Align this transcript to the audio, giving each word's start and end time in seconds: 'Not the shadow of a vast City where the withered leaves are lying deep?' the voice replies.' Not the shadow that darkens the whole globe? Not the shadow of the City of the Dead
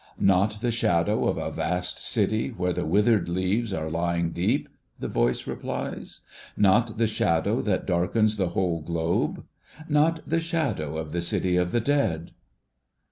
'Not 0.35 0.61
the 0.61 0.71
shadow 0.71 1.27
of 1.27 1.37
a 1.37 1.51
vast 1.51 1.99
City 1.99 2.47
where 2.49 2.73
the 2.73 2.87
withered 2.87 3.29
leaves 3.29 3.71
are 3.71 3.87
lying 3.87 4.31
deep?' 4.31 4.67
the 4.99 5.07
voice 5.07 5.45
replies.' 5.45 6.21
Not 6.57 6.97
the 6.97 7.05
shadow 7.05 7.61
that 7.61 7.85
darkens 7.85 8.37
the 8.37 8.49
whole 8.57 8.81
globe? 8.81 9.45
Not 9.87 10.27
the 10.27 10.41
shadow 10.41 10.97
of 10.97 11.11
the 11.11 11.21
City 11.21 11.55
of 11.55 11.71
the 11.71 11.81
Dead 11.81 12.31